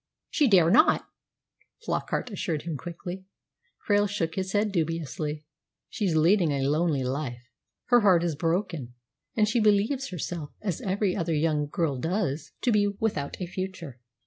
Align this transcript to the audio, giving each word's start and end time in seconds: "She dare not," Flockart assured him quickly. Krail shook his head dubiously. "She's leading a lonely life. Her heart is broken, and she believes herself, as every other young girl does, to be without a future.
"She 0.31 0.47
dare 0.47 0.71
not," 0.71 1.05
Flockart 1.85 2.31
assured 2.31 2.63
him 2.63 2.75
quickly. 2.75 3.27
Krail 3.87 4.09
shook 4.09 4.33
his 4.33 4.51
head 4.53 4.71
dubiously. 4.71 5.45
"She's 5.89 6.15
leading 6.15 6.51
a 6.51 6.67
lonely 6.67 7.03
life. 7.03 7.51
Her 7.89 7.99
heart 7.99 8.23
is 8.23 8.33
broken, 8.35 8.95
and 9.37 9.47
she 9.47 9.59
believes 9.59 10.09
herself, 10.09 10.53
as 10.59 10.81
every 10.81 11.15
other 11.15 11.35
young 11.35 11.67
girl 11.67 11.99
does, 11.99 12.51
to 12.61 12.71
be 12.71 12.87
without 12.99 13.39
a 13.39 13.45
future. 13.45 13.99